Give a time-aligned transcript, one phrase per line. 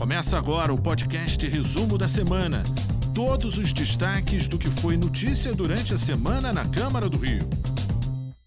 [0.00, 2.64] Começa agora o podcast Resumo da Semana.
[3.14, 7.46] Todos os destaques do que foi notícia durante a semana na Câmara do Rio.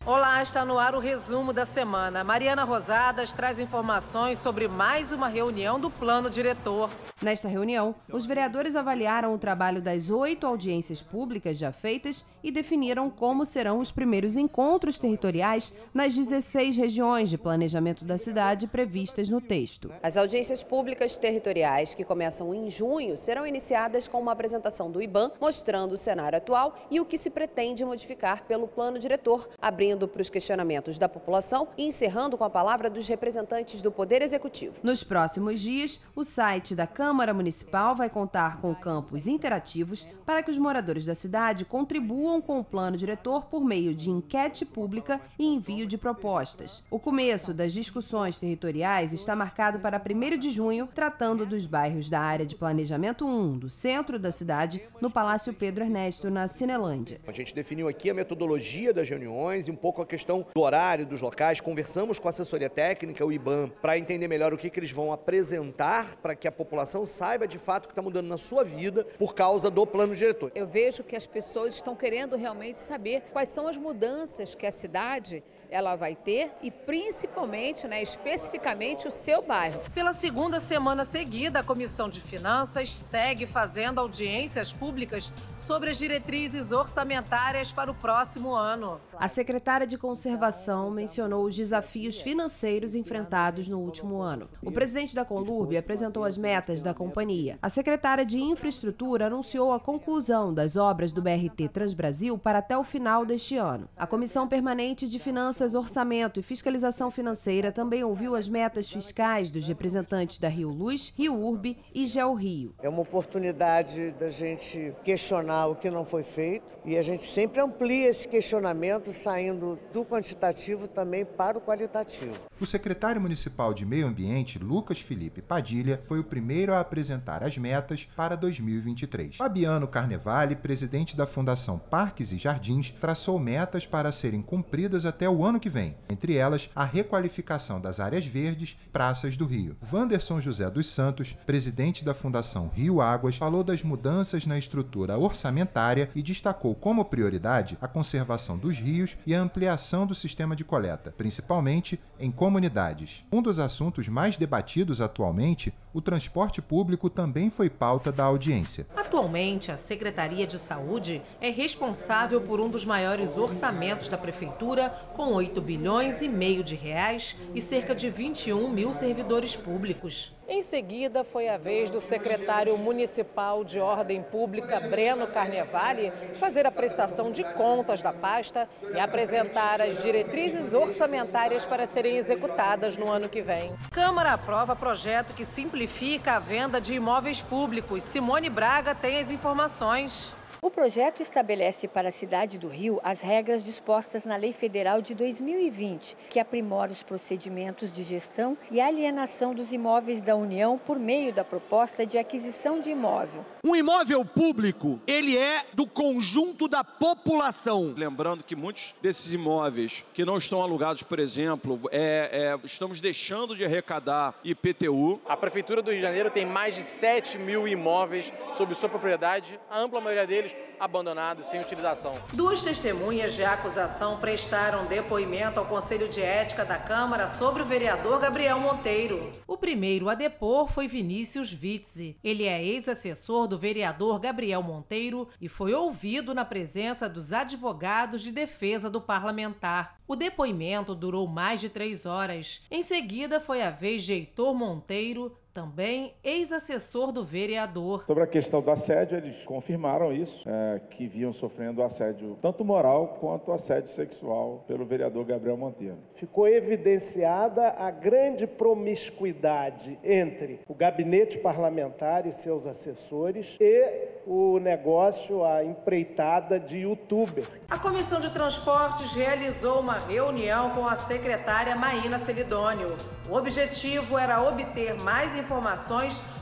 [0.06, 2.26] Olá, está no ar o resumo da semana.
[2.26, 6.90] Mariana Rosadas traz informações sobre mais uma reunião do plano diretor.
[7.22, 13.10] Nesta reunião, os vereadores avaliaram o trabalho das oito audiências públicas já feitas e definiram
[13.10, 19.40] como serão os primeiros encontros territoriais nas 16 regiões de planejamento da cidade previstas no
[19.40, 19.90] texto.
[20.04, 25.32] As audiências públicas territoriais, que começam em junho, serão iniciadas com uma apresentação do IBAN
[25.40, 30.22] mostrando o cenário atual e o que se pretende modificar pelo plano diretor, abrindo para
[30.22, 34.76] os questionamentos da população e encerrando com a palavra dos representantes do Poder Executivo.
[34.84, 40.52] Nos próximos dias, o site da Câmara Municipal vai contar com campos interativos para que
[40.52, 45.46] os moradores da cidade contribuam com o plano diretor por meio de enquete pública e
[45.46, 46.84] envio de propostas.
[46.90, 52.20] O começo das discussões territoriais está marcado para 1 de junho, tratando dos bairros da
[52.20, 57.20] área de planejamento 1 do centro da cidade, no Palácio Pedro Ernesto, na Cinelândia.
[57.28, 61.06] A gente definiu aqui a metodologia das reuniões e um pouco a questão do horário
[61.06, 61.60] dos locais.
[61.60, 65.12] Conversamos com a assessoria técnica, o IBAN, para entender melhor o que, que eles vão
[65.12, 69.04] apresentar para que a população saiba de fato o que está mudando na sua vida
[69.20, 70.54] por causa do plano diretor.
[70.56, 74.72] Eu vejo que as pessoas estão querendo realmente saber quais são as mudanças que a
[74.72, 75.44] cidade
[75.74, 79.82] ela vai ter e principalmente, né, especificamente o seu bairro.
[79.94, 86.72] Pela segunda semana seguida, a Comissão de Finanças segue fazendo audiências públicas sobre as diretrizes
[86.72, 89.02] orçamentárias para o próximo ano.
[89.18, 94.48] A secretária de Conservação mencionou os desafios financeiros enfrentados no último ano.
[94.62, 97.58] O presidente da Conlurb apresentou as metas da companhia.
[97.62, 102.84] A secretária de Infraestrutura anunciou a conclusão das obras do BRT Transbrasil para até o
[102.84, 103.90] final deste ano.
[103.98, 109.66] A Comissão Permanente de Finanças, Orçamento e Fiscalização Financeira também ouviu as metas fiscais dos
[109.66, 112.76] representantes da Rio Luz, Rio Urbe e Geo Rio.
[112.82, 117.62] É uma oportunidade da gente questionar o que não foi feito e a gente sempre
[117.62, 122.36] amplia esse questionamento saindo do quantitativo também para o qualitativo.
[122.60, 127.58] O secretário municipal de Meio Ambiente, Lucas Felipe Padilha, foi o primeiro a apresentar as
[127.58, 129.38] metas para 2023.
[129.38, 135.43] Fabiano Carnevale, presidente da Fundação Parques e Jardins, traçou metas para serem cumpridas até o
[135.46, 139.76] ano que vem, entre elas a requalificação das áreas verdes praças do Rio.
[139.92, 146.10] Wanderson José dos Santos, presidente da Fundação Rio Águas, falou das mudanças na estrutura orçamentária
[146.16, 151.14] e destacou como prioridade a conservação dos rios e a ampliação do sistema de coleta,
[151.18, 153.26] principalmente em comunidades.
[153.32, 158.88] Um dos assuntos mais debatidos atualmente, o transporte público também foi pauta da audiência.
[158.96, 165.33] Atualmente, a Secretaria de Saúde é responsável por um dos maiores orçamentos da prefeitura, com
[165.34, 170.32] 8 bilhões e meio de reais e cerca de 21 mil servidores públicos.
[170.48, 176.72] Em seguida, foi a vez do secretário municipal de Ordem Pública, Breno Carnevale, fazer a
[176.72, 183.30] prestação de contas da pasta e apresentar as diretrizes orçamentárias para serem executadas no ano
[183.30, 183.74] que vem.
[183.90, 188.04] Câmara aprova projeto que simplifica a venda de imóveis públicos.
[188.04, 190.34] Simone Braga tem as informações.
[190.64, 195.14] O projeto estabelece para a cidade do Rio as regras dispostas na Lei Federal de
[195.14, 201.34] 2020, que aprimora os procedimentos de gestão e alienação dos imóveis da União por meio
[201.34, 203.44] da proposta de aquisição de imóvel.
[203.62, 207.94] Um imóvel público, ele é do conjunto da população.
[207.98, 213.54] Lembrando que muitos desses imóveis que não estão alugados, por exemplo, é, é, estamos deixando
[213.54, 215.20] de arrecadar IPTU.
[215.26, 219.60] A Prefeitura do Rio de Janeiro tem mais de 7 mil imóveis sob sua propriedade,
[219.70, 220.53] a ampla maioria deles
[220.84, 222.12] abandonados, sem utilização.
[222.34, 228.20] Duas testemunhas de acusação prestaram depoimento ao Conselho de Ética da Câmara sobre o vereador
[228.20, 229.32] Gabriel Monteiro.
[229.48, 232.18] O primeiro a depor foi Vinícius Witze.
[232.22, 238.32] Ele é ex-assessor do vereador Gabriel Monteiro e foi ouvido na presença dos advogados de
[238.32, 240.02] defesa do parlamentar.
[240.06, 242.62] O depoimento durou mais de três horas.
[242.70, 248.04] Em seguida, foi a vez de Heitor Monteiro, também ex-assessor do vereador.
[248.06, 253.18] Sobre a questão do assédio, eles confirmaram isso, é, que vinham sofrendo assédio tanto moral
[253.20, 255.98] quanto assédio sexual pelo vereador Gabriel Monteiro.
[256.16, 265.44] Ficou evidenciada a grande promiscuidade entre o gabinete parlamentar e seus assessores e o negócio,
[265.44, 267.46] a empreitada de youtuber.
[267.70, 272.98] A Comissão de Transportes realizou uma uma reunião com a secretária Maína Celidônio.
[273.30, 275.43] O objetivo era obter mais informações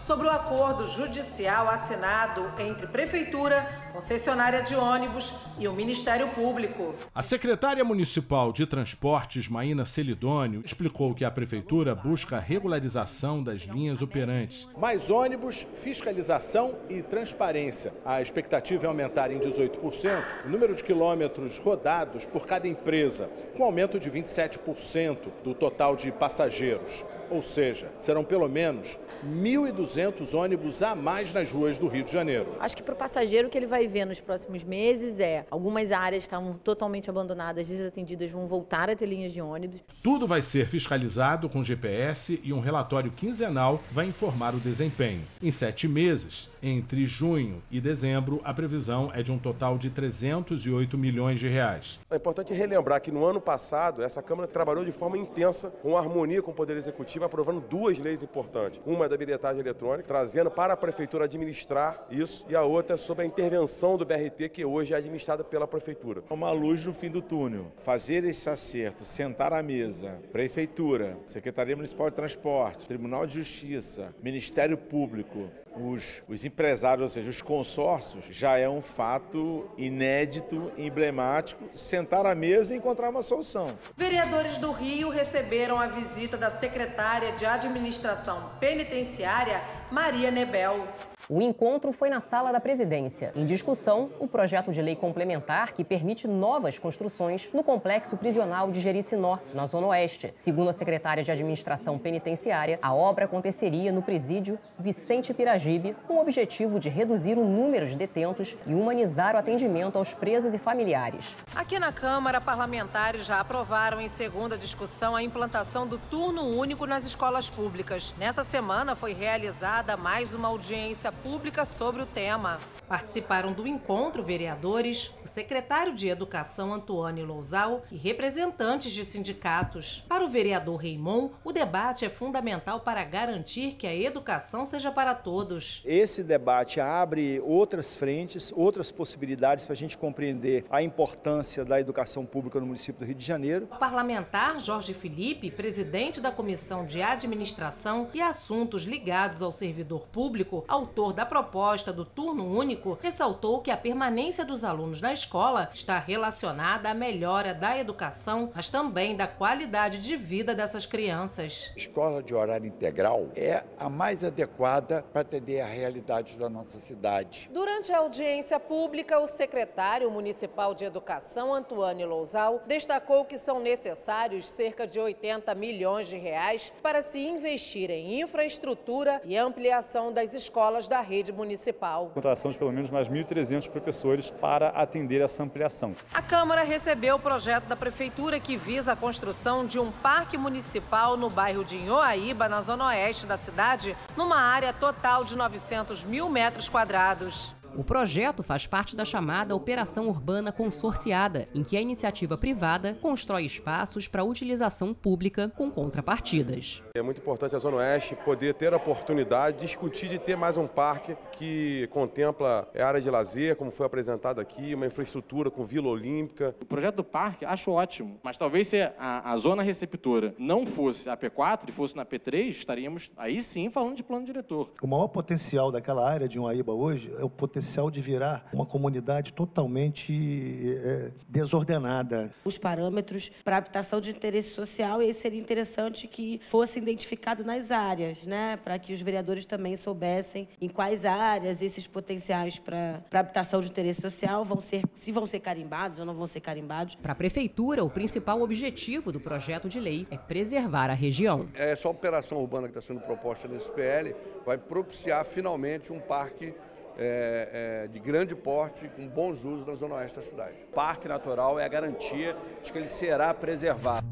[0.02, 6.96] sobre o acordo judicial assinado entre Prefeitura, concessionária de ônibus e o Ministério Público.
[7.14, 13.62] A secretária municipal de Transportes, Maína Celidônio, explicou que a Prefeitura busca a regularização das
[13.64, 14.68] linhas operantes.
[14.78, 17.94] Mais ônibus, fiscalização e transparência.
[18.06, 23.64] A expectativa é aumentar em 18% o número de quilômetros rodados por cada empresa, com
[23.64, 27.06] aumento de 27% do total de passageiros.
[27.32, 32.58] Ou seja, serão pelo menos 1.200 ônibus a mais nas ruas do Rio de Janeiro.
[32.60, 35.94] Acho que para o passageiro o que ele vai ver nos próximos meses é algumas
[35.94, 39.80] áreas estavam totalmente abandonadas, desatendidas, vão voltar a ter linhas de ônibus.
[40.04, 45.22] Tudo vai ser fiscalizado com GPS e um relatório quinzenal vai informar o desempenho.
[45.42, 50.98] Em sete meses, entre junho e dezembro, a previsão é de um total de 308
[50.98, 51.98] milhões de reais.
[52.10, 56.42] É importante relembrar que no ano passado essa Câmara trabalhou de forma intensa, com harmonia
[56.42, 58.82] com o Poder Executivo, aprovando duas leis importantes.
[58.86, 62.98] Uma é da bilhetagem eletrônica, trazendo para a Prefeitura administrar isso, e a outra é
[62.98, 66.24] sobre a intervenção do BRT, que hoje é administrada pela Prefeitura.
[66.30, 67.72] Uma luz no fim do túnel.
[67.78, 74.78] Fazer esse acerto, sentar à mesa, Prefeitura, Secretaria Municipal de Transporte, Tribunal de Justiça, Ministério
[74.78, 82.26] Público, os, os, empresários, ou seja, os consórcios, já é um fato inédito, emblemático, sentar
[82.26, 83.68] à mesa e encontrar uma solução.
[83.96, 90.88] Vereadores do Rio receberam a visita da secretária de Administração Penitenciária, Maria Nebel.
[91.34, 93.32] O encontro foi na sala da presidência.
[93.34, 98.82] Em discussão, o projeto de lei complementar que permite novas construções no complexo prisional de
[98.82, 100.34] Jericinó, na Zona Oeste.
[100.36, 106.20] Segundo a secretária de Administração Penitenciária, a obra aconteceria no presídio Vicente Piragibe, com o
[106.20, 111.38] objetivo de reduzir o número de detentos e humanizar o atendimento aos presos e familiares.
[111.56, 117.06] Aqui na Câmara, parlamentares já aprovaram em segunda discussão a implantação do turno único nas
[117.06, 118.14] escolas públicas.
[118.18, 122.60] Nessa semana foi realizada mais uma audiência pública sobre o tema.
[122.92, 130.04] Participaram do encontro vereadores, o secretário de Educação Antônio Lousal e representantes de sindicatos.
[130.10, 135.16] Para o vereador Reimon, o debate é fundamental para garantir que a educação seja para
[135.16, 135.82] todos.
[135.86, 142.26] Esse debate abre outras frentes, outras possibilidades para a gente compreender a importância da educação
[142.26, 143.70] pública no município do Rio de Janeiro.
[143.72, 150.66] O parlamentar Jorge Felipe, presidente da Comissão de Administração e Assuntos ligados ao servidor público,
[150.68, 156.00] autor da proposta do turno único, ressaltou que a permanência dos alunos na escola está
[156.00, 161.72] relacionada à melhora da educação, mas também da qualidade de vida dessas crianças.
[161.76, 167.50] Escola de horário integral é a mais adequada para atender a realidade da nossa cidade.
[167.54, 174.50] Durante a audiência pública, o secretário municipal de Educação, Antônio Lousal, destacou que são necessários
[174.50, 180.88] cerca de 80 milhões de reais para se investir em infraestrutura e ampliação das escolas
[180.88, 182.12] da rede municipal.
[182.14, 185.96] Contratação de pelo menos mais 1.300 professores para atender essa ampliação.
[186.14, 191.18] A Câmara recebeu o projeto da Prefeitura que visa a construção de um parque municipal
[191.18, 196.30] no bairro de Inhoaíba, na zona oeste da cidade, numa área total de 900 mil
[196.30, 197.54] metros quadrados.
[197.78, 203.46] O projeto faz parte da chamada Operação Urbana Consorciada, em que a iniciativa privada constrói
[203.46, 206.84] espaços para utilização pública com contrapartidas.
[206.94, 210.58] É muito importante a Zona Oeste poder ter a oportunidade de discutir de ter mais
[210.58, 215.64] um parque que contempla a área de lazer, como foi apresentado aqui, uma infraestrutura com
[215.64, 216.54] Vila Olímpica.
[216.62, 221.10] O projeto do parque acho ótimo, mas talvez se a, a zona receptora não fosse
[221.10, 224.72] a P4 e fosse na P3, estaríamos aí sim falando de plano diretor.
[224.82, 228.66] O maior potencial daquela área de Uaíba hoje é o potencial potencial de virar uma
[228.66, 232.34] comunidade totalmente é, desordenada.
[232.44, 238.26] Os parâmetros para habitação de interesse social, e seria interessante que fosse identificado nas áreas,
[238.26, 238.58] né?
[238.58, 244.02] para que os vereadores também soubessem em quais áreas esses potenciais para habitação de interesse
[244.02, 246.96] social vão ser, se vão ser carimbados ou não vão ser carimbados.
[246.96, 251.48] Para a Prefeitura, o principal objetivo do projeto de lei é preservar a região.
[251.54, 254.16] Essa operação urbana que está sendo proposta nesse PL
[254.46, 256.54] vai propiciar finalmente um parque
[257.02, 260.56] é, é, de grande porte, com bons usos na zona oeste da cidade.
[260.70, 264.06] O Parque Natural é a garantia de que ele será preservado.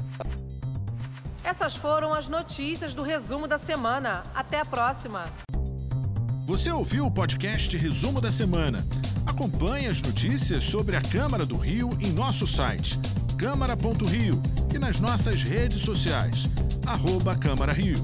[1.44, 4.22] Essas foram as notícias do resumo da semana.
[4.34, 5.24] Até a próxima.
[6.46, 8.84] Você ouviu o podcast Resumo da Semana?
[9.24, 12.98] Acompanhe as notícias sobre a Câmara do Rio em nosso site
[13.40, 14.42] câmara.rio
[14.74, 16.44] e nas nossas redes sociais,
[16.86, 17.96] arroba Câmara Rio.